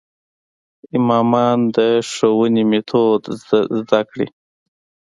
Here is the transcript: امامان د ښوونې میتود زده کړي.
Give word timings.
امامان 0.97 1.59
د 1.75 1.77
ښوونې 2.09 2.63
میتود 2.71 3.23
زده 3.77 4.01
کړي. 4.09 4.27